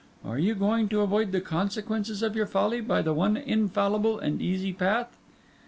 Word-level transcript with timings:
Are 0.25 0.39
you 0.39 0.55
going 0.55 0.89
to 0.89 1.01
avoid 1.01 1.31
the 1.31 1.39
consequences 1.41 2.23
of 2.23 2.35
your 2.35 2.47
folly 2.47 2.81
by 2.81 3.03
the 3.03 3.13
one 3.13 3.37
infallible 3.37 4.17
and 4.17 4.41
easy 4.41 4.73
path? 4.73 5.15